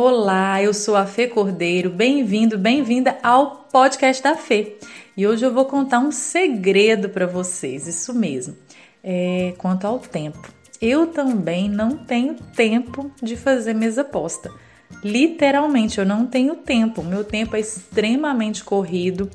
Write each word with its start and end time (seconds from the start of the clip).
Olá, 0.00 0.62
eu 0.62 0.72
sou 0.72 0.94
a 0.94 1.04
Fê 1.06 1.26
Cordeiro. 1.26 1.90
Bem-vindo, 1.90 2.56
bem-vinda 2.56 3.18
ao 3.20 3.66
podcast 3.72 4.22
da 4.22 4.36
Fê. 4.36 4.76
E 5.16 5.26
hoje 5.26 5.44
eu 5.44 5.52
vou 5.52 5.64
contar 5.64 5.98
um 5.98 6.12
segredo 6.12 7.08
para 7.08 7.26
vocês, 7.26 7.88
isso 7.88 8.14
mesmo. 8.14 8.56
É, 9.02 9.54
quanto 9.58 9.88
ao 9.88 9.98
tempo. 9.98 10.54
Eu 10.80 11.08
também 11.08 11.68
não 11.68 11.96
tenho 11.96 12.34
tempo 12.34 13.10
de 13.20 13.34
fazer 13.34 13.74
mesa 13.74 14.04
posta. 14.04 14.52
Literalmente, 15.02 15.98
eu 15.98 16.06
não 16.06 16.26
tenho 16.26 16.54
tempo. 16.54 17.02
Meu 17.02 17.24
tempo 17.24 17.56
é 17.56 17.60
extremamente 17.60 18.62
corrido. 18.62 19.28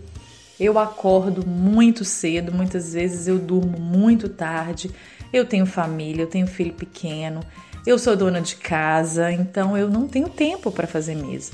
Eu 0.58 0.80
acordo 0.80 1.46
muito 1.46 2.06
cedo, 2.06 2.54
muitas 2.54 2.94
vezes 2.94 3.28
eu 3.28 3.38
durmo 3.38 3.78
muito 3.78 4.30
tarde. 4.30 4.90
Eu 5.34 5.44
tenho 5.44 5.66
família, 5.66 6.24
eu 6.24 6.30
tenho 6.30 6.48
filho 6.48 6.72
pequeno. 6.72 7.42
Eu 7.86 8.00
sou 8.00 8.16
dona 8.16 8.40
de 8.40 8.56
casa, 8.56 9.30
então 9.30 9.78
eu 9.78 9.90
não 9.90 10.08
tenho 10.08 10.30
tempo 10.30 10.72
para 10.72 10.88
fazer 10.88 11.16
mesa. 11.16 11.52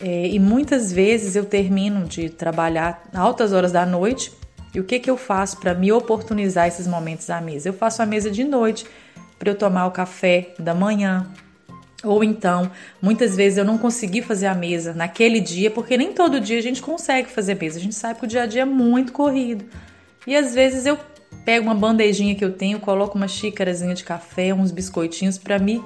É, 0.00 0.28
e 0.28 0.38
muitas 0.38 0.90
vezes 0.90 1.36
eu 1.36 1.44
termino 1.44 2.06
de 2.06 2.30
trabalhar 2.30 3.06
altas 3.12 3.52
horas 3.52 3.70
da 3.70 3.84
noite 3.84 4.32
e 4.74 4.80
o 4.80 4.84
que, 4.84 4.98
que 4.98 5.10
eu 5.10 5.16
faço 5.16 5.58
para 5.58 5.74
me 5.74 5.92
oportunizar 5.92 6.66
esses 6.66 6.86
momentos 6.86 7.28
à 7.28 7.40
mesa? 7.40 7.68
Eu 7.68 7.74
faço 7.74 8.00
a 8.00 8.06
mesa 8.06 8.30
de 8.30 8.44
noite 8.44 8.86
para 9.38 9.50
eu 9.50 9.54
tomar 9.54 9.86
o 9.86 9.90
café 9.90 10.54
da 10.58 10.74
manhã. 10.74 11.26
Ou 12.02 12.24
então, 12.24 12.70
muitas 13.02 13.36
vezes 13.36 13.58
eu 13.58 13.64
não 13.64 13.76
consegui 13.76 14.22
fazer 14.22 14.46
a 14.46 14.54
mesa 14.54 14.94
naquele 14.94 15.40
dia, 15.40 15.70
porque 15.70 15.98
nem 15.98 16.14
todo 16.14 16.40
dia 16.40 16.58
a 16.58 16.62
gente 16.62 16.80
consegue 16.80 17.28
fazer 17.28 17.56
mesa. 17.60 17.78
A 17.78 17.82
gente 17.82 17.94
sabe 17.94 18.20
que 18.20 18.24
o 18.24 18.28
dia 18.28 18.44
a 18.44 18.46
dia 18.46 18.62
é 18.62 18.64
muito 18.64 19.12
corrido. 19.12 19.66
E 20.26 20.34
às 20.34 20.54
vezes 20.54 20.86
eu 20.86 20.98
pego 21.44 21.66
uma 21.66 21.74
bandejinha 21.74 22.34
que 22.34 22.44
eu 22.44 22.52
tenho, 22.52 22.78
coloco 22.80 23.16
uma 23.16 23.28
xícarazinha 23.28 23.94
de 23.94 24.04
café, 24.04 24.52
uns 24.52 24.70
biscoitinhos 24.70 25.38
para 25.38 25.58
me 25.58 25.82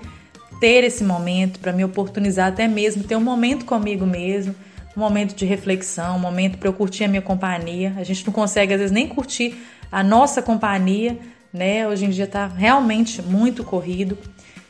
ter 0.61 0.84
esse 0.84 1.02
momento, 1.02 1.59
para 1.59 1.73
me 1.73 1.84
oportunizar 1.84 2.48
até 2.48 2.69
mesmo 2.69 3.02
ter 3.05 3.16
um 3.16 3.20
momento 3.20 3.65
comigo 3.65 4.06
mesmo, 4.06 4.55
um 4.97 5.01
momento 5.01 5.34
de 5.34 5.45
reflexão, 5.45 6.17
um 6.17 6.20
momento 6.20 6.58
para 6.58 6.69
eu 6.69 6.73
curtir 6.73 7.05
a 7.05 7.08
minha 7.08 7.23
companhia. 7.23 7.95
A 7.97 8.05
gente 8.05 8.25
não 8.27 8.33
consegue 8.33 8.73
às 8.73 8.78
vezes 8.78 8.92
nem 8.92 9.08
curtir 9.08 9.56
a 9.91 10.03
nossa 10.03 10.41
companhia, 10.41 11.19
né? 11.53 11.86
Hoje 11.86 12.05
em 12.05 12.11
dia 12.11 12.25
está 12.25 12.47
realmente 12.47 13.20
muito 13.20 13.64
corrido. 13.64 14.17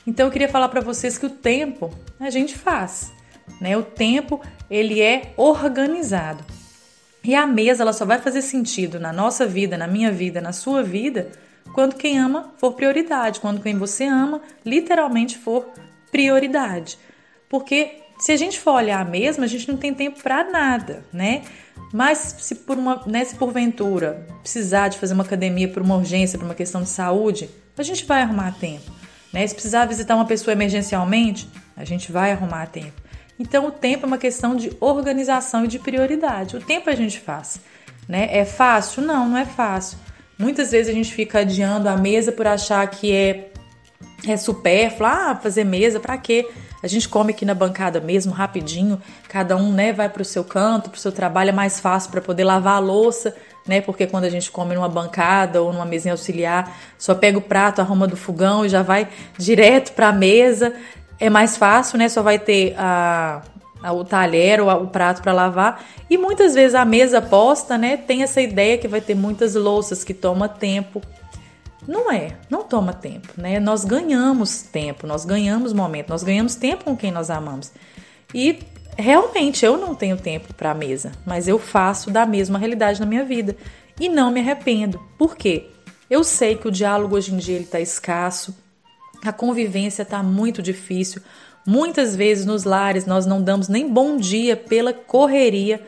Então 0.06 0.26
eu 0.26 0.32
queria 0.32 0.48
falar 0.48 0.68
para 0.68 0.80
vocês 0.80 1.18
que 1.18 1.26
o 1.26 1.30
tempo 1.30 1.90
a 2.18 2.30
gente 2.30 2.56
faz, 2.56 3.12
né? 3.60 3.76
O 3.76 3.82
tempo 3.82 4.40
ele 4.70 5.00
é 5.00 5.32
organizado. 5.36 6.44
E 7.24 7.34
a 7.34 7.46
mesa 7.46 7.82
ela 7.82 7.92
só 7.92 8.04
vai 8.04 8.18
fazer 8.18 8.42
sentido 8.42 8.98
na 8.98 9.12
nossa 9.12 9.46
vida, 9.46 9.76
na 9.76 9.86
minha 9.86 10.10
vida, 10.10 10.40
na 10.40 10.52
sua 10.52 10.82
vida, 10.82 11.30
quando 11.74 11.94
quem 11.94 12.18
ama 12.18 12.52
for 12.58 12.72
prioridade, 12.72 13.40
quando 13.40 13.62
quem 13.62 13.76
você 13.76 14.04
ama 14.04 14.40
literalmente 14.64 15.38
for 15.38 15.68
prioridade. 16.10 16.98
Porque 17.48 18.02
se 18.18 18.32
a 18.32 18.36
gente 18.36 18.58
for 18.58 18.72
olhar 18.72 19.00
a 19.00 19.04
mesa, 19.04 19.42
a 19.42 19.46
gente 19.46 19.68
não 19.68 19.76
tem 19.76 19.94
tempo 19.94 20.22
para 20.22 20.44
nada, 20.44 21.04
né? 21.12 21.42
Mas 21.92 22.36
se 22.38 22.54
por 22.54 22.76
uma, 22.76 23.02
né, 23.06 23.24
se 23.24 23.36
porventura 23.36 24.26
precisar 24.40 24.88
de 24.88 24.98
fazer 24.98 25.14
uma 25.14 25.24
academia 25.24 25.68
por 25.68 25.82
uma 25.82 25.96
urgência, 25.96 26.38
por 26.38 26.44
uma 26.44 26.54
questão 26.54 26.82
de 26.82 26.88
saúde, 26.88 27.50
a 27.76 27.82
gente 27.82 28.04
vai 28.04 28.22
arrumar 28.22 28.52
tempo. 28.58 28.90
Né? 29.32 29.46
Se 29.46 29.54
precisar 29.54 29.86
visitar 29.86 30.14
uma 30.14 30.26
pessoa 30.26 30.52
emergencialmente, 30.52 31.48
a 31.76 31.84
gente 31.84 32.12
vai 32.12 32.32
arrumar 32.32 32.66
tempo. 32.66 33.00
Então, 33.42 33.66
o 33.66 33.72
tempo 33.72 34.04
é 34.04 34.06
uma 34.06 34.18
questão 34.18 34.54
de 34.54 34.70
organização 34.78 35.64
e 35.64 35.68
de 35.68 35.76
prioridade. 35.76 36.56
O 36.56 36.60
tempo 36.60 36.88
a 36.88 36.94
gente 36.94 37.18
faz. 37.18 37.60
Né? 38.08 38.28
É 38.30 38.44
fácil? 38.44 39.02
Não, 39.02 39.28
não 39.28 39.36
é 39.36 39.44
fácil. 39.44 39.98
Muitas 40.38 40.70
vezes 40.70 40.88
a 40.88 40.94
gente 40.94 41.12
fica 41.12 41.40
adiando 41.40 41.88
a 41.88 41.96
mesa 41.96 42.30
por 42.30 42.46
achar 42.46 42.88
que 42.88 43.10
é, 43.10 43.50
é 44.28 44.36
supérfluo. 44.36 45.08
Ah, 45.08 45.36
fazer 45.42 45.64
mesa, 45.64 45.98
para 45.98 46.16
quê? 46.18 46.48
A 46.84 46.86
gente 46.86 47.08
come 47.08 47.32
aqui 47.32 47.44
na 47.44 47.52
bancada 47.52 48.00
mesmo, 48.00 48.32
rapidinho. 48.32 49.02
Cada 49.28 49.56
um 49.56 49.72
né, 49.72 49.92
vai 49.92 50.08
para 50.08 50.22
o 50.22 50.24
seu 50.24 50.44
canto, 50.44 50.88
para 50.88 50.98
o 50.98 51.00
seu 51.00 51.10
trabalho. 51.10 51.50
É 51.50 51.52
mais 51.52 51.80
fácil 51.80 52.12
para 52.12 52.20
poder 52.20 52.44
lavar 52.44 52.76
a 52.76 52.78
louça, 52.78 53.34
né? 53.66 53.80
Porque 53.80 54.06
quando 54.06 54.24
a 54.24 54.30
gente 54.30 54.52
come 54.52 54.76
numa 54.76 54.88
bancada 54.88 55.60
ou 55.60 55.72
numa 55.72 55.84
mesinha 55.84 56.14
auxiliar, 56.14 56.76
só 56.96 57.12
pega 57.12 57.38
o 57.38 57.42
prato, 57.42 57.80
arruma 57.80 58.06
do 58.06 58.16
fogão 58.16 58.64
e 58.64 58.68
já 58.68 58.82
vai 58.82 59.08
direto 59.36 59.94
para 59.94 60.10
a 60.10 60.12
mesa 60.12 60.72
é 61.22 61.30
mais 61.30 61.56
fácil, 61.56 61.98
né? 61.98 62.08
Só 62.08 62.20
vai 62.20 62.36
ter 62.36 62.74
a, 62.76 63.42
a 63.80 63.92
o 63.92 64.04
talher 64.04 64.60
ou 64.60 64.68
a, 64.68 64.74
o 64.74 64.88
prato 64.88 65.22
para 65.22 65.32
lavar. 65.32 65.84
E 66.10 66.18
muitas 66.18 66.52
vezes 66.52 66.74
a 66.74 66.84
mesa 66.84 67.22
posta, 67.22 67.78
né? 67.78 67.96
Tem 67.96 68.24
essa 68.24 68.40
ideia 68.40 68.76
que 68.76 68.88
vai 68.88 69.00
ter 69.00 69.14
muitas 69.14 69.54
louças 69.54 70.02
que 70.02 70.12
toma 70.12 70.48
tempo. 70.48 71.00
Não 71.86 72.10
é, 72.10 72.32
não 72.50 72.64
toma 72.64 72.92
tempo, 72.92 73.28
né? 73.36 73.60
Nós 73.60 73.84
ganhamos 73.84 74.62
tempo, 74.62 75.06
nós 75.06 75.24
ganhamos 75.24 75.72
momento, 75.72 76.08
nós 76.10 76.24
ganhamos 76.24 76.56
tempo 76.56 76.84
com 76.84 76.96
quem 76.96 77.12
nós 77.12 77.30
amamos. 77.30 77.70
E 78.34 78.58
realmente 78.98 79.64
eu 79.64 79.76
não 79.76 79.94
tenho 79.94 80.16
tempo 80.16 80.52
para 80.54 80.72
a 80.72 80.74
mesa, 80.74 81.12
mas 81.24 81.46
eu 81.46 81.58
faço 81.58 82.10
da 82.10 82.26
mesma 82.26 82.58
realidade 82.58 82.98
na 82.98 83.06
minha 83.06 83.24
vida 83.24 83.56
e 83.98 84.08
não 84.08 84.32
me 84.32 84.40
arrependo. 84.40 85.00
Por 85.16 85.36
quê? 85.36 85.70
Eu 86.10 86.24
sei 86.24 86.56
que 86.56 86.66
o 86.66 86.70
diálogo 86.70 87.16
hoje 87.16 87.32
em 87.32 87.36
dia 87.36 87.54
ele 87.54 87.64
está 87.64 87.78
escasso, 87.78 88.54
a 89.24 89.32
convivência 89.32 90.02
está 90.02 90.22
muito 90.22 90.60
difícil. 90.60 91.22
Muitas 91.66 92.16
vezes 92.16 92.44
nos 92.44 92.64
lares 92.64 93.06
nós 93.06 93.24
não 93.24 93.42
damos 93.42 93.68
nem 93.68 93.88
bom 93.88 94.16
dia 94.16 94.56
pela 94.56 94.92
correria, 94.92 95.80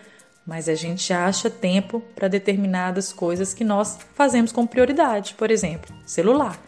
mas 0.47 0.69
a 0.69 0.75
gente 0.75 1.13
acha 1.13 1.51
tempo 1.51 2.03
para 2.15 2.29
determinadas 2.29 3.13
coisas 3.13 3.53
que 3.53 3.65
nós 3.65 3.99
fazemos 4.15 4.53
com 4.53 4.67
prioridade. 4.67 5.35
Por 5.35 5.51
exemplo, 5.51 5.95
celular. 6.07 6.59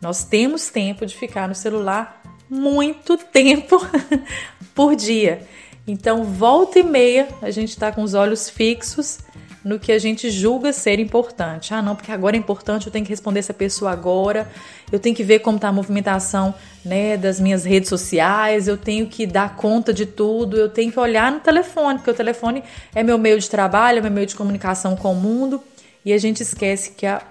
Nós 0.00 0.24
temos 0.24 0.68
tempo 0.68 1.06
de 1.06 1.16
ficar 1.16 1.48
no 1.48 1.54
celular 1.54 2.22
muito 2.48 3.16
tempo 3.16 3.80
por 4.74 4.94
dia. 4.94 5.46
Então, 5.86 6.24
volta 6.24 6.78
e 6.78 6.82
meia, 6.82 7.28
a 7.40 7.50
gente 7.50 7.70
está 7.70 7.90
com 7.90 8.02
os 8.02 8.14
olhos 8.14 8.48
fixos 8.48 9.20
no 9.64 9.78
que 9.78 9.92
a 9.92 9.98
gente 9.98 10.30
julga 10.30 10.72
ser 10.72 10.98
importante. 10.98 11.72
Ah, 11.72 11.80
não, 11.80 11.94
porque 11.94 12.10
agora 12.10 12.36
é 12.36 12.38
importante, 12.38 12.86
eu 12.86 12.92
tenho 12.92 13.04
que 13.04 13.10
responder 13.10 13.38
essa 13.38 13.54
pessoa 13.54 13.92
agora, 13.92 14.50
eu 14.90 14.98
tenho 14.98 15.14
que 15.14 15.22
ver 15.22 15.38
como 15.38 15.56
está 15.56 15.68
a 15.68 15.72
movimentação 15.72 16.54
né, 16.84 17.16
das 17.16 17.38
minhas 17.38 17.64
redes 17.64 17.88
sociais, 17.88 18.66
eu 18.66 18.76
tenho 18.76 19.06
que 19.06 19.26
dar 19.26 19.56
conta 19.56 19.92
de 19.92 20.04
tudo, 20.04 20.56
eu 20.56 20.68
tenho 20.68 20.90
que 20.90 20.98
olhar 20.98 21.30
no 21.30 21.40
telefone, 21.40 21.98
porque 21.98 22.10
o 22.10 22.14
telefone 22.14 22.62
é 22.94 23.02
meu 23.02 23.18
meio 23.18 23.38
de 23.38 23.48
trabalho, 23.48 23.98
é 23.98 24.00
meu 24.02 24.10
meio 24.10 24.26
de 24.26 24.34
comunicação 24.34 24.96
com 24.96 25.12
o 25.12 25.16
mundo, 25.16 25.62
e 26.04 26.12
a 26.12 26.18
gente 26.18 26.42
esquece 26.42 26.92
que 26.92 27.06
a, 27.06 27.22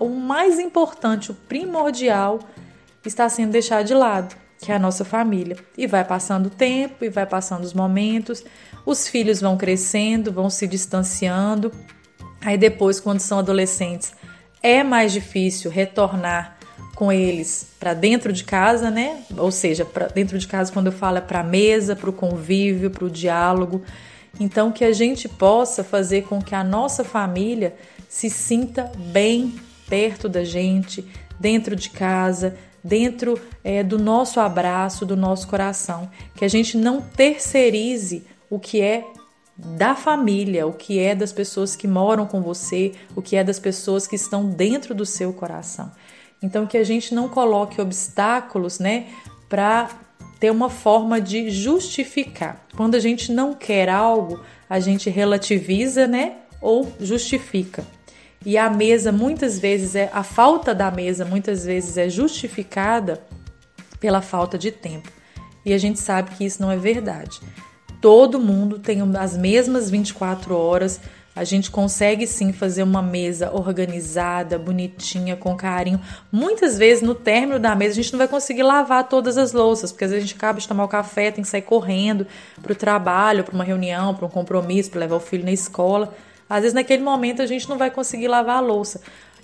o 0.00 0.08
mais 0.08 0.58
importante, 0.58 1.30
o 1.30 1.34
primordial, 1.34 2.40
está 3.04 3.28
sendo 3.28 3.52
deixado 3.52 3.86
de 3.86 3.94
lado 3.94 4.47
que 4.58 4.72
é 4.72 4.74
a 4.74 4.78
nossa 4.78 5.04
família. 5.04 5.56
E 5.76 5.86
vai 5.86 6.04
passando 6.04 6.46
o 6.46 6.50
tempo, 6.50 7.04
e 7.04 7.08
vai 7.08 7.26
passando 7.26 7.64
os 7.64 7.72
momentos, 7.72 8.44
os 8.84 9.08
filhos 9.08 9.40
vão 9.40 9.56
crescendo, 9.56 10.32
vão 10.32 10.50
se 10.50 10.66
distanciando. 10.66 11.72
Aí 12.40 12.58
depois, 12.58 13.00
quando 13.00 13.20
são 13.20 13.38
adolescentes, 13.38 14.12
é 14.62 14.82
mais 14.82 15.12
difícil 15.12 15.70
retornar 15.70 16.58
com 16.94 17.12
eles 17.12 17.68
para 17.78 17.94
dentro 17.94 18.32
de 18.32 18.42
casa, 18.42 18.90
né? 18.90 19.22
Ou 19.36 19.52
seja, 19.52 19.84
para 19.84 20.08
dentro 20.08 20.36
de 20.36 20.48
casa, 20.48 20.72
quando 20.72 20.86
eu 20.86 20.92
falo 20.92 21.18
é 21.18 21.20
para 21.20 21.40
a 21.40 21.44
mesa, 21.44 21.94
para 21.94 22.10
o 22.10 22.12
convívio, 22.12 22.90
para 22.90 23.04
o 23.04 23.10
diálogo. 23.10 23.82
Então, 24.40 24.72
que 24.72 24.84
a 24.84 24.92
gente 24.92 25.28
possa 25.28 25.84
fazer 25.84 26.22
com 26.22 26.42
que 26.42 26.54
a 26.54 26.64
nossa 26.64 27.04
família 27.04 27.74
se 28.08 28.28
sinta 28.28 28.90
bem 28.96 29.54
perto 29.88 30.28
da 30.28 30.44
gente, 30.44 31.04
dentro 31.38 31.76
de 31.76 31.90
casa, 31.90 32.56
dentro 32.88 33.38
é, 33.62 33.82
do 33.82 33.98
nosso 33.98 34.40
abraço, 34.40 35.04
do 35.04 35.16
nosso 35.16 35.46
coração. 35.46 36.10
Que 36.34 36.44
a 36.44 36.48
gente 36.48 36.76
não 36.76 37.00
terceirize 37.00 38.26
o 38.50 38.58
que 38.58 38.80
é 38.80 39.04
da 39.56 39.94
família, 39.94 40.66
o 40.66 40.72
que 40.72 40.98
é 40.98 41.14
das 41.14 41.32
pessoas 41.32 41.76
que 41.76 41.86
moram 41.86 42.26
com 42.26 42.40
você, 42.40 42.92
o 43.14 43.20
que 43.20 43.36
é 43.36 43.44
das 43.44 43.58
pessoas 43.58 44.06
que 44.06 44.16
estão 44.16 44.48
dentro 44.48 44.94
do 44.94 45.04
seu 45.04 45.32
coração. 45.32 45.90
Então 46.42 46.66
que 46.66 46.78
a 46.78 46.84
gente 46.84 47.14
não 47.14 47.28
coloque 47.28 47.80
obstáculos, 47.80 48.78
né, 48.78 49.08
para 49.48 49.90
ter 50.38 50.50
uma 50.50 50.70
forma 50.70 51.20
de 51.20 51.50
justificar. 51.50 52.64
Quando 52.76 52.94
a 52.94 53.00
gente 53.00 53.32
não 53.32 53.52
quer 53.52 53.88
algo, 53.88 54.40
a 54.70 54.78
gente 54.78 55.10
relativiza, 55.10 56.06
né, 56.06 56.36
ou 56.60 56.92
justifica. 57.00 57.84
E 58.44 58.56
a 58.56 58.70
mesa 58.70 59.10
muitas 59.10 59.58
vezes 59.58 59.94
é 59.94 60.10
a 60.12 60.22
falta 60.22 60.74
da 60.74 60.90
mesa 60.90 61.24
muitas 61.24 61.64
vezes 61.64 61.96
é 61.96 62.08
justificada 62.08 63.20
pela 64.00 64.22
falta 64.22 64.56
de 64.56 64.70
tempo. 64.70 65.10
E 65.64 65.72
a 65.72 65.78
gente 65.78 65.98
sabe 65.98 66.30
que 66.30 66.44
isso 66.44 66.62
não 66.62 66.70
é 66.70 66.76
verdade. 66.76 67.40
Todo 68.00 68.38
mundo 68.38 68.78
tem 68.78 69.00
as 69.18 69.36
mesmas 69.36 69.90
24 69.90 70.56
horas. 70.56 71.00
A 71.34 71.44
gente 71.44 71.70
consegue 71.70 72.26
sim 72.26 72.52
fazer 72.52 72.82
uma 72.82 73.02
mesa 73.02 73.50
organizada, 73.52 74.58
bonitinha, 74.58 75.36
com 75.36 75.56
carinho. 75.56 76.00
Muitas 76.32 76.78
vezes 76.78 77.02
no 77.02 77.14
término 77.14 77.58
da 77.58 77.74
mesa 77.74 77.92
a 77.92 78.02
gente 78.02 78.12
não 78.12 78.18
vai 78.18 78.28
conseguir 78.28 78.62
lavar 78.62 79.08
todas 79.08 79.36
as 79.36 79.52
louças, 79.52 79.92
porque 79.92 80.04
às 80.04 80.10
vezes 80.10 80.24
a 80.24 80.26
gente 80.26 80.36
acaba 80.36 80.58
de 80.58 80.66
tomar 80.66 80.84
o 80.84 80.88
café, 80.88 81.30
tem 81.30 81.42
que 81.42 81.50
sair 81.50 81.62
correndo 81.62 82.26
para 82.62 82.72
o 82.72 82.76
trabalho, 82.76 83.44
para 83.44 83.54
uma 83.54 83.64
reunião, 83.64 84.14
para 84.14 84.26
um 84.26 84.30
compromisso, 84.30 84.90
para 84.90 85.00
levar 85.00 85.16
o 85.16 85.20
filho 85.20 85.44
na 85.44 85.52
escola. 85.52 86.14
Às 86.48 86.62
vezes 86.62 86.74
naquele 86.74 87.02
momento 87.02 87.42
a 87.42 87.46
gente 87.46 87.68
não 87.68 87.76
vai 87.76 87.90
conseguir 87.90 88.28
lavar 88.28 88.56
a 88.56 88.60
louça. 88.60 89.00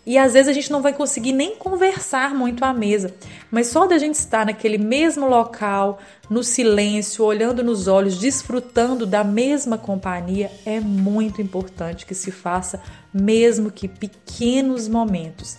E 0.07 0.19
às 0.19 0.35
vezes 0.35 0.49
a 0.49 0.53
gente 0.53 0.71
não 0.71 0.83
vai 0.83 0.93
conseguir 0.93 1.33
nem 1.33 1.57
conversar 1.57 2.35
muito 2.35 2.63
à 2.63 2.75
mesa, 2.75 3.15
mas 3.51 3.69
só 3.69 3.87
da 3.87 3.97
gente 3.97 4.17
estar 4.17 4.45
naquele 4.45 4.77
mesmo 4.77 5.27
local, 5.27 5.99
no 6.29 6.45
silêncio, 6.45 7.25
olhando 7.25 7.65
nos 7.65 7.89
olhos, 7.89 8.19
desfrutando 8.19 9.07
da 9.07 9.25
mesma 9.25 9.79
companhia, 9.79 10.51
é 10.67 10.79
muito 10.79 11.41
importante 11.41 12.05
que 12.05 12.15
se 12.15 12.31
faça, 12.31 12.83
mesmo 13.15 13.71
que 13.71 13.89
pequenos 13.89 14.89
momentos. 14.89 15.57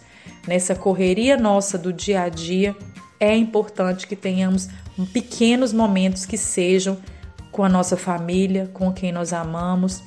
Nessa 0.48 0.76
correria 0.76 1.38
nossa 1.38 1.76
do 1.76 1.92
dia 1.92 2.22
a 2.22 2.30
dia, 2.30 2.76
é 3.20 3.36
importante 3.36 4.06
que 4.06 4.16
tenhamos 4.16 4.70
pequenos 5.12 5.74
momentos 5.74 6.24
que 6.24 6.38
sejam 6.38 7.00
com 7.52 7.64
a 7.64 7.70
nossa 7.70 7.98
família, 7.98 8.70
com 8.74 8.94
quem 8.94 9.12
nós 9.12 9.34
amamos. 9.34 10.04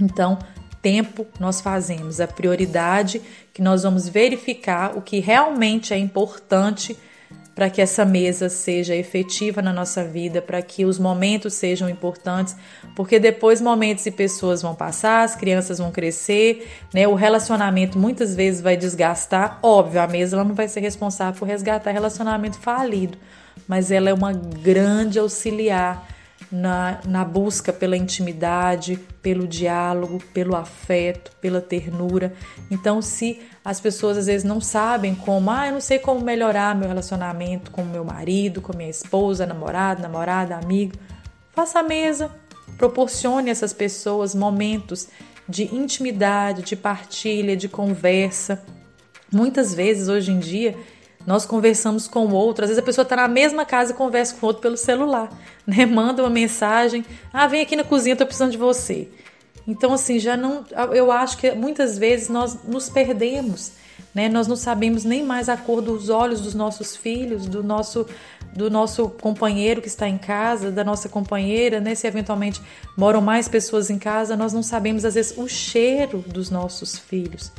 Então, 0.00 0.38
tempo 0.82 1.26
nós 1.38 1.60
fazemos, 1.60 2.20
a 2.20 2.26
prioridade 2.26 3.20
que 3.52 3.62
nós 3.62 3.82
vamos 3.82 4.08
verificar 4.08 4.96
o 4.96 5.02
que 5.02 5.20
realmente 5.20 5.92
é 5.92 5.98
importante 5.98 6.96
para 7.58 7.68
que 7.68 7.82
essa 7.82 8.04
mesa 8.04 8.48
seja 8.48 8.94
efetiva 8.94 9.60
na 9.60 9.72
nossa 9.72 10.04
vida, 10.04 10.40
para 10.40 10.62
que 10.62 10.84
os 10.84 10.96
momentos 10.96 11.54
sejam 11.54 11.90
importantes, 11.90 12.54
porque 12.94 13.18
depois 13.18 13.60
momentos 13.60 14.06
e 14.06 14.12
pessoas 14.12 14.62
vão 14.62 14.76
passar, 14.76 15.24
as 15.24 15.34
crianças 15.34 15.78
vão 15.78 15.90
crescer, 15.90 16.70
né? 16.94 17.08
O 17.08 17.16
relacionamento 17.16 17.98
muitas 17.98 18.32
vezes 18.32 18.60
vai 18.60 18.76
desgastar. 18.76 19.58
Óbvio, 19.60 20.00
a 20.00 20.06
mesa 20.06 20.36
ela 20.36 20.44
não 20.44 20.54
vai 20.54 20.68
ser 20.68 20.78
responsável 20.78 21.36
por 21.36 21.48
resgatar 21.48 21.90
relacionamento 21.90 22.60
falido, 22.60 23.18
mas 23.66 23.90
ela 23.90 24.08
é 24.08 24.14
uma 24.14 24.32
grande 24.32 25.18
auxiliar 25.18 26.06
na, 26.50 27.00
na 27.04 27.24
busca 27.24 27.72
pela 27.72 27.96
intimidade, 27.96 28.98
pelo 29.20 29.46
diálogo, 29.46 30.22
pelo 30.32 30.56
afeto, 30.56 31.32
pela 31.40 31.60
ternura. 31.60 32.32
Então, 32.70 33.02
se 33.02 33.40
as 33.64 33.80
pessoas 33.80 34.16
às 34.16 34.26
vezes 34.26 34.44
não 34.44 34.60
sabem 34.60 35.14
como, 35.14 35.50
ah, 35.50 35.66
eu 35.66 35.72
não 35.72 35.80
sei 35.80 35.98
como 35.98 36.20
melhorar 36.20 36.74
meu 36.74 36.88
relacionamento 36.88 37.70
com 37.70 37.84
meu 37.84 38.04
marido, 38.04 38.60
com 38.60 38.76
minha 38.76 38.88
esposa, 38.88 39.46
namorado, 39.46 40.00
namorada, 40.00 40.56
amigo, 40.56 40.94
faça 41.52 41.80
a 41.80 41.82
mesa, 41.82 42.30
proporcione 42.78 43.50
a 43.50 43.52
essas 43.52 43.72
pessoas 43.72 44.34
momentos 44.34 45.08
de 45.48 45.74
intimidade, 45.74 46.62
de 46.62 46.76
partilha, 46.76 47.56
de 47.56 47.68
conversa. 47.68 48.62
Muitas 49.30 49.74
vezes 49.74 50.08
hoje 50.08 50.30
em 50.30 50.38
dia 50.38 50.76
nós 51.28 51.44
conversamos 51.44 52.08
com 52.08 52.24
o 52.24 52.32
outro. 52.32 52.64
Às 52.64 52.70
vezes 52.70 52.82
a 52.82 52.84
pessoa 52.84 53.02
está 53.02 53.14
na 53.14 53.28
mesma 53.28 53.66
casa 53.66 53.92
e 53.92 53.94
conversa 53.94 54.34
com 54.34 54.46
o 54.46 54.48
outro 54.48 54.62
pelo 54.62 54.78
celular, 54.78 55.28
né? 55.66 55.84
Manda 55.84 56.22
uma 56.22 56.30
mensagem: 56.30 57.04
ah, 57.30 57.46
vem 57.46 57.60
aqui 57.60 57.76
na 57.76 57.84
cozinha, 57.84 58.14
estou 58.14 58.26
precisando 58.26 58.52
de 58.52 58.56
você. 58.56 59.08
Então, 59.66 59.92
assim, 59.92 60.18
já 60.18 60.38
não. 60.38 60.64
Eu 60.94 61.12
acho 61.12 61.36
que 61.36 61.50
muitas 61.52 61.98
vezes 61.98 62.30
nós 62.30 62.64
nos 62.64 62.88
perdemos, 62.88 63.72
né? 64.14 64.26
Nós 64.26 64.48
não 64.48 64.56
sabemos 64.56 65.04
nem 65.04 65.22
mais 65.22 65.50
a 65.50 65.56
cor 65.58 65.82
dos 65.82 66.08
olhos 66.08 66.40
dos 66.40 66.54
nossos 66.54 66.96
filhos, 66.96 67.44
do 67.46 67.62
nosso 67.62 68.06
do 68.56 68.70
nosso 68.70 69.10
companheiro 69.10 69.82
que 69.82 69.88
está 69.88 70.08
em 70.08 70.16
casa, 70.16 70.70
da 70.72 70.82
nossa 70.82 71.10
companheira, 71.10 71.78
né? 71.78 71.94
Se 71.94 72.06
eventualmente 72.06 72.62
moram 72.96 73.20
mais 73.20 73.48
pessoas 73.48 73.90
em 73.90 73.98
casa, 73.98 74.34
nós 74.34 74.54
não 74.54 74.62
sabemos 74.62 75.04
às 75.04 75.14
vezes 75.14 75.36
o 75.36 75.46
cheiro 75.46 76.24
dos 76.26 76.48
nossos 76.48 76.98
filhos. 76.98 77.52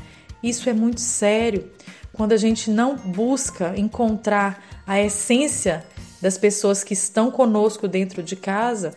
Isso 0.44 0.70
é 0.70 0.74
muito 0.74 1.02
sério 1.02 1.70
quando 2.14 2.34
a 2.34 2.38
gente 2.38 2.70
não 2.70 2.98
busca 2.98 3.74
encontrar 3.78 4.62
a 4.86 5.00
essência 5.00 5.86
das 6.22 6.38
pessoas 6.38 6.84
que 6.84 6.94
estão 6.94 7.32
conosco 7.32 7.88
dentro 7.88 8.22
de 8.22 8.36
casa, 8.36 8.94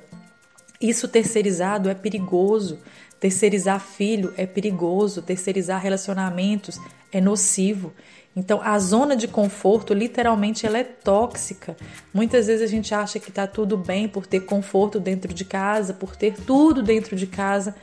isso 0.81 1.07
terceirizado 1.07 1.89
é 1.89 1.95
perigoso. 1.95 2.81
Terceirizar 3.21 3.79
filho 3.79 4.35
é 4.37 4.45
perigoso, 4.45 5.23
terceirizar 5.23 5.81
relacionamentos 5.81 6.81
é 7.13 7.21
nocivo. 7.21 7.93
Então, 8.35 8.61
a 8.61 8.77
zona 8.81 9.15
de 9.15 9.29
conforto, 9.29 9.95
literalmente, 9.95 10.67
ela 10.67 10.79
é 10.79 10.83
tóxica. 10.83 11.77
Muitas 12.13 12.49
vezes 12.49 12.63
a 12.63 12.67
gente 12.67 12.93
acha 12.93 13.21
que 13.21 13.29
está 13.29 13.47
tudo 13.47 13.77
bem 13.77 14.09
por 14.09 14.27
ter 14.27 14.41
conforto 14.41 14.99
dentro 14.99 15.33
de 15.33 15.45
casa, 15.45 15.95
por 15.95 16.17
ter 16.17 16.35
tudo 16.35 16.83
dentro 16.83 17.15
de 17.15 17.29
casa, 17.29 17.77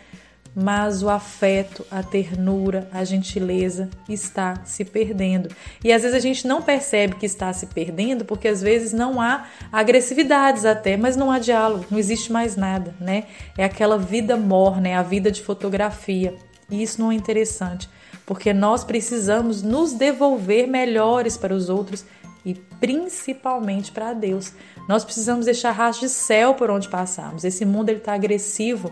mas 0.55 1.03
o 1.03 1.09
afeto, 1.09 1.85
a 1.89 2.01
ternura, 2.03 2.89
a 2.91 3.03
gentileza 3.03 3.89
está 4.07 4.61
se 4.65 4.83
perdendo. 4.83 5.49
E 5.83 5.91
às 5.91 6.01
vezes 6.01 6.15
a 6.15 6.19
gente 6.19 6.47
não 6.47 6.61
percebe 6.61 7.15
que 7.15 7.25
está 7.25 7.51
se 7.53 7.67
perdendo 7.67 8.25
porque 8.25 8.47
às 8.47 8.61
vezes 8.61 8.91
não 8.91 9.21
há 9.21 9.45
agressividades 9.71 10.65
até, 10.65 10.97
mas 10.97 11.15
não 11.15 11.31
há 11.31 11.39
diálogo, 11.39 11.85
não 11.89 11.99
existe 11.99 12.31
mais 12.31 12.55
nada, 12.55 12.93
né? 12.99 13.25
É 13.57 13.63
aquela 13.63 13.97
vida 13.97 14.35
morna, 14.35 14.89
é 14.89 14.95
a 14.95 15.03
vida 15.03 15.31
de 15.31 15.41
fotografia. 15.41 16.35
E 16.69 16.83
isso 16.83 17.01
não 17.01 17.11
é 17.11 17.15
interessante, 17.15 17.89
porque 18.25 18.53
nós 18.53 18.83
precisamos 18.83 19.61
nos 19.63 19.93
devolver 19.93 20.67
melhores 20.67 21.35
para 21.35 21.53
os 21.53 21.69
outros 21.69 22.05
e 22.45 22.53
principalmente 22.53 23.91
para 23.91 24.13
Deus. 24.13 24.53
Nós 24.87 25.03
precisamos 25.03 25.45
deixar 25.45 25.71
rastro 25.71 26.07
de 26.07 26.13
céu 26.13 26.53
por 26.53 26.69
onde 26.69 26.89
passarmos. 26.89 27.43
Esse 27.43 27.65
mundo 27.65 27.89
ele 27.89 27.99
está 27.99 28.13
agressivo 28.13 28.91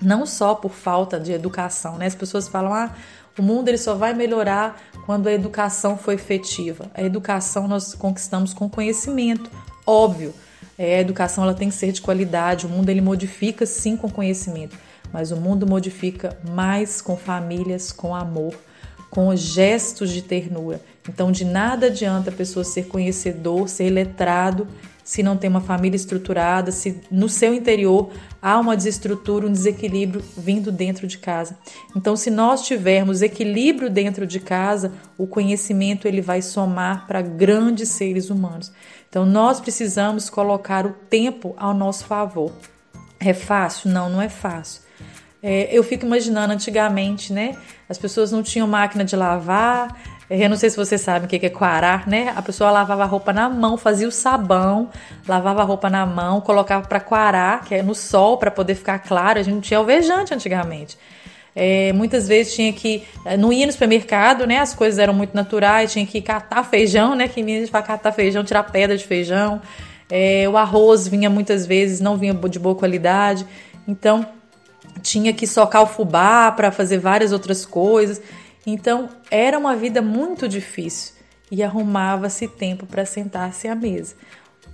não 0.00 0.26
só 0.26 0.54
por 0.54 0.72
falta 0.72 1.18
de 1.18 1.32
educação, 1.32 1.96
né? 1.96 2.06
As 2.06 2.14
pessoas 2.14 2.48
falam, 2.48 2.72
ah, 2.72 2.94
o 3.38 3.42
mundo 3.42 3.68
ele 3.68 3.78
só 3.78 3.94
vai 3.94 4.14
melhorar 4.14 4.80
quando 5.04 5.26
a 5.26 5.32
educação 5.32 5.96
for 5.96 6.12
efetiva. 6.12 6.90
A 6.94 7.02
educação 7.02 7.68
nós 7.68 7.94
conquistamos 7.94 8.54
com 8.54 8.68
conhecimento, 8.68 9.50
óbvio. 9.86 10.34
É, 10.78 10.96
a 10.96 11.00
educação 11.00 11.44
ela 11.44 11.54
tem 11.54 11.68
que 11.68 11.74
ser 11.74 11.92
de 11.92 12.00
qualidade. 12.00 12.66
O 12.66 12.68
mundo 12.68 12.88
ele 12.88 13.00
modifica 13.00 13.64
sim 13.66 13.96
com 13.96 14.10
conhecimento, 14.10 14.76
mas 15.12 15.30
o 15.30 15.36
mundo 15.36 15.66
modifica 15.66 16.38
mais 16.50 17.00
com 17.00 17.16
famílias, 17.16 17.92
com 17.92 18.14
amor, 18.14 18.54
com 19.10 19.34
gestos 19.34 20.10
de 20.10 20.22
ternura. 20.22 20.80
Então, 21.08 21.30
de 21.30 21.44
nada 21.44 21.86
adianta 21.86 22.30
a 22.30 22.32
pessoa 22.32 22.64
ser 22.64 22.86
conhecedor, 22.88 23.68
ser 23.68 23.90
letrado 23.90 24.66
se 25.06 25.22
não 25.22 25.36
tem 25.36 25.48
uma 25.48 25.60
família 25.60 25.94
estruturada, 25.94 26.72
se 26.72 27.00
no 27.12 27.28
seu 27.28 27.54
interior 27.54 28.10
há 28.42 28.58
uma 28.58 28.76
desestrutura, 28.76 29.46
um 29.46 29.52
desequilíbrio 29.52 30.20
vindo 30.36 30.72
dentro 30.72 31.06
de 31.06 31.16
casa. 31.16 31.56
Então, 31.94 32.16
se 32.16 32.28
nós 32.28 32.66
tivermos 32.66 33.22
equilíbrio 33.22 33.88
dentro 33.88 34.26
de 34.26 34.40
casa, 34.40 34.92
o 35.16 35.24
conhecimento 35.24 36.08
ele 36.08 36.20
vai 36.20 36.42
somar 36.42 37.06
para 37.06 37.22
grandes 37.22 37.90
seres 37.90 38.30
humanos. 38.30 38.72
Então, 39.08 39.24
nós 39.24 39.60
precisamos 39.60 40.28
colocar 40.28 40.84
o 40.84 40.92
tempo 41.08 41.54
ao 41.56 41.72
nosso 41.72 42.04
favor. 42.04 42.50
É 43.20 43.32
fácil? 43.32 43.90
Não, 43.90 44.10
não 44.10 44.20
é 44.20 44.28
fácil. 44.28 44.82
É, 45.40 45.68
eu 45.70 45.84
fico 45.84 46.04
imaginando 46.04 46.52
antigamente, 46.52 47.32
né? 47.32 47.56
As 47.88 47.96
pessoas 47.96 48.32
não 48.32 48.42
tinham 48.42 48.66
máquina 48.66 49.04
de 49.04 49.14
lavar, 49.14 49.96
eu 50.28 50.48
não 50.50 50.56
sei 50.56 50.70
se 50.70 50.76
você 50.76 50.98
sabe 50.98 51.26
o 51.26 51.28
que 51.28 51.46
é 51.46 51.50
quarar, 51.50 52.06
né? 52.06 52.32
A 52.36 52.42
pessoa 52.42 52.70
lavava 52.70 53.04
a 53.04 53.06
roupa 53.06 53.32
na 53.32 53.48
mão, 53.48 53.76
fazia 53.76 54.08
o 54.08 54.12
sabão, 54.12 54.90
lavava 55.26 55.62
a 55.62 55.64
roupa 55.64 55.88
na 55.88 56.04
mão, 56.04 56.40
colocava 56.40 56.86
para 56.86 56.98
quarar, 56.98 57.64
que 57.64 57.74
é 57.76 57.82
no 57.82 57.94
sol 57.94 58.36
para 58.36 58.50
poder 58.50 58.74
ficar 58.74 58.98
claro. 58.98 59.38
A 59.38 59.42
gente 59.42 59.54
não 59.54 59.60
tinha 59.60 59.78
alvejante 59.78 60.34
antigamente. 60.34 60.98
É, 61.54 61.92
muitas 61.92 62.28
vezes 62.28 62.54
tinha 62.54 62.72
que. 62.72 63.04
Eh, 63.24 63.36
não 63.36 63.52
ia 63.52 63.64
no 63.64 63.72
supermercado, 63.72 64.46
né? 64.46 64.58
As 64.58 64.74
coisas 64.74 64.98
eram 64.98 65.14
muito 65.14 65.34
naturais, 65.34 65.90
tinha 65.90 66.04
que 66.04 66.20
catar 66.20 66.62
feijão, 66.64 67.14
né? 67.14 67.28
Que 67.28 67.42
menina 67.42 67.66
para 67.68 67.82
catar 67.82 68.12
feijão, 68.12 68.44
tirar 68.44 68.64
pedra 68.64 68.96
de 68.96 69.04
feijão. 69.04 69.62
É, 70.10 70.46
o 70.48 70.56
arroz 70.56 71.08
vinha 71.08 71.30
muitas 71.30 71.66
vezes, 71.66 72.00
não 72.00 72.16
vinha 72.16 72.34
de 72.34 72.58
boa 72.58 72.74
qualidade. 72.74 73.46
Então 73.88 74.26
tinha 75.02 75.32
que 75.32 75.46
socar 75.46 75.82
o 75.82 75.86
fubá 75.86 76.52
para 76.52 76.70
fazer 76.70 76.98
várias 76.98 77.32
outras 77.32 77.64
coisas. 77.64 78.20
Então 78.66 79.08
era 79.30 79.56
uma 79.56 79.76
vida 79.76 80.02
muito 80.02 80.48
difícil 80.48 81.14
e 81.50 81.62
arrumava-se 81.62 82.48
tempo 82.48 82.84
para 82.84 83.06
sentar-se 83.06 83.68
à 83.68 83.74
mesa. 83.74 84.16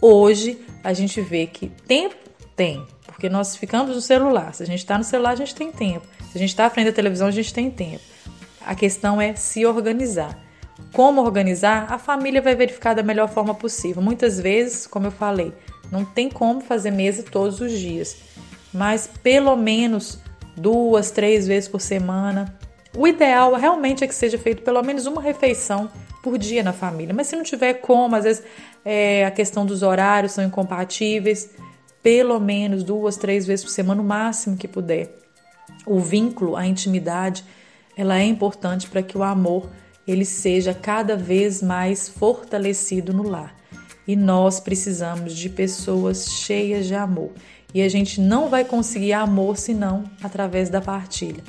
Hoje 0.01 0.59
a 0.83 0.95
gente 0.95 1.21
vê 1.21 1.47
que 1.47 1.69
tempo 1.69 2.17
tem, 2.57 2.85
porque 3.07 3.29
nós 3.29 3.55
ficamos 3.55 3.95
no 3.95 4.01
celular. 4.01 4.55
Se 4.55 4.63
a 4.63 4.67
gente 4.67 4.79
está 4.79 4.97
no 4.97 5.05
celular, 5.05 5.33
a 5.33 5.37
gente 5.37 5.55
tem 5.55 5.71
tempo. 5.71 6.07
Se 6.31 6.39
a 6.39 6.41
gente 6.41 6.49
está 6.49 6.67
à 6.67 6.71
frente 6.71 6.87
da 6.87 6.93
televisão, 6.93 7.29
a 7.29 7.33
gente 7.33 7.53
tem 7.53 7.71
tempo. 7.71 8.03
A 8.65 8.75
questão 8.75 9.21
é 9.21 9.35
se 9.35 9.67
organizar. 9.67 10.39
Como 10.93 11.21
organizar? 11.21 11.93
A 11.93 11.99
família 11.99 12.41
vai 12.41 12.55
verificar 12.55 12.95
da 12.95 13.03
melhor 13.03 13.29
forma 13.29 13.55
possível. 13.55 14.03
Muitas 14.03 14.41
vezes, 14.41 14.87
como 14.87 15.07
eu 15.07 15.11
falei, 15.11 15.53
não 15.91 16.05
tem 16.05 16.31
como 16.31 16.61
fazer 16.61 16.91
mesa 16.91 17.23
todos 17.23 17.61
os 17.61 17.73
dias, 17.73 18.17
mas 18.73 19.07
pelo 19.23 19.55
menos 19.57 20.19
duas, 20.57 21.11
três 21.11 21.47
vezes 21.47 21.69
por 21.69 21.81
semana 21.81 22.59
o 22.97 23.07
ideal 23.07 23.55
realmente 23.55 24.05
é 24.05 24.07
que 24.07 24.15
seja 24.15 24.39
feito 24.39 24.63
pelo 24.63 24.83
menos 24.83 25.07
uma 25.07 25.23
refeição 25.23 25.91
por 26.23 26.39
dia 26.39 26.63
na 26.63 26.73
família. 26.73 27.15
Mas 27.15 27.27
se 27.27 27.37
não 27.37 27.43
tiver 27.43 27.75
como, 27.75 28.15
às 28.15 28.25
vezes 28.25 28.43
é, 28.85 29.25
a 29.25 29.31
questão 29.31 29.65
dos 29.65 29.83
horários 29.83 30.33
são 30.33 30.45
incompatíveis, 30.45 31.51
pelo 32.03 32.39
menos 32.39 32.83
duas, 32.83 33.17
três 33.17 33.47
vezes 33.47 33.65
por 33.65 33.71
semana, 33.71 34.03
o 34.03 34.05
máximo 34.05 34.57
que 34.57 34.69
puder. 34.69 35.15
O 35.87 35.99
vínculo, 35.99 36.57
a 36.57 36.67
intimidade, 36.67 37.45
ela 37.97 38.19
é 38.19 38.25
importante 38.25 38.89
para 38.89 39.03
que 39.03 39.17
o 39.17 39.23
amor 39.23 39.71
ele 40.07 40.25
seja 40.25 40.75
cada 40.75 41.17
vez 41.17 41.63
mais 41.63 42.09
fortalecido 42.09 43.13
no 43.13 43.23
lar. 43.23 43.55
E 44.07 44.17
nós 44.17 44.59
precisamos 44.59 45.35
de 45.35 45.49
pessoas 45.49 46.27
cheias 46.27 46.87
de 46.87 46.95
amor. 46.95 47.31
E 47.73 47.81
a 47.81 47.89
gente 47.89 48.21
não 48.21 48.49
vai 48.49 48.65
conseguir 48.65 49.13
amor 49.13 49.57
senão 49.57 50.05
através 50.23 50.69
da 50.69 50.81
partilha. 50.81 51.43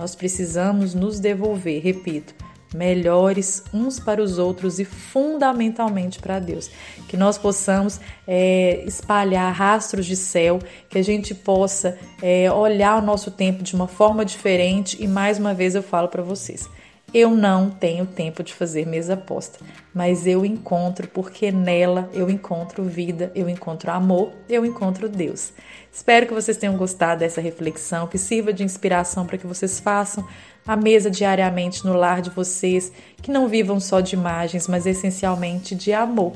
Nós 0.00 0.14
precisamos 0.14 0.94
nos 0.94 1.20
devolver, 1.20 1.82
repito, 1.82 2.34
melhores 2.74 3.62
uns 3.70 4.00
para 4.00 4.22
os 4.22 4.38
outros 4.38 4.78
e 4.78 4.84
fundamentalmente 4.86 6.18
para 6.20 6.38
Deus. 6.38 6.70
Que 7.06 7.18
nós 7.18 7.36
possamos 7.36 8.00
é, 8.26 8.82
espalhar 8.86 9.52
rastros 9.52 10.06
de 10.06 10.16
céu, 10.16 10.58
que 10.88 10.96
a 10.96 11.02
gente 11.02 11.34
possa 11.34 11.98
é, 12.22 12.50
olhar 12.50 12.96
o 12.96 13.04
nosso 13.04 13.30
tempo 13.30 13.62
de 13.62 13.74
uma 13.74 13.86
forma 13.86 14.24
diferente 14.24 14.96
e 14.98 15.06
mais 15.06 15.38
uma 15.38 15.52
vez 15.52 15.74
eu 15.74 15.82
falo 15.82 16.08
para 16.08 16.22
vocês. 16.22 16.66
Eu 17.12 17.30
não 17.30 17.70
tenho 17.70 18.06
tempo 18.06 18.40
de 18.42 18.54
fazer 18.54 18.86
mesa 18.86 19.16
posta, 19.16 19.58
mas 19.92 20.28
eu 20.28 20.44
encontro 20.44 21.08
porque 21.08 21.50
nela 21.50 22.08
eu 22.12 22.30
encontro 22.30 22.84
vida, 22.84 23.32
eu 23.34 23.48
encontro 23.48 23.90
amor, 23.90 24.32
eu 24.48 24.64
encontro 24.64 25.08
Deus. 25.08 25.52
Espero 25.92 26.26
que 26.26 26.34
vocês 26.34 26.56
tenham 26.56 26.76
gostado 26.76 27.18
dessa 27.18 27.40
reflexão, 27.40 28.06
que 28.06 28.16
sirva 28.16 28.52
de 28.52 28.62
inspiração 28.62 29.26
para 29.26 29.38
que 29.38 29.46
vocês 29.46 29.80
façam 29.80 30.24
a 30.64 30.76
mesa 30.76 31.10
diariamente 31.10 31.84
no 31.84 31.94
lar 31.94 32.22
de 32.22 32.30
vocês, 32.30 32.92
que 33.20 33.30
não 33.30 33.48
vivam 33.48 33.80
só 33.80 34.00
de 34.00 34.14
imagens, 34.14 34.68
mas 34.68 34.86
essencialmente 34.86 35.74
de 35.74 35.92
amor. 35.92 36.34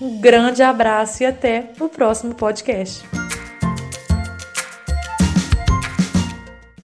Um 0.00 0.18
grande 0.18 0.62
abraço 0.62 1.22
e 1.22 1.26
até 1.26 1.72
o 1.78 1.90
próximo 1.90 2.34
podcast. 2.34 3.25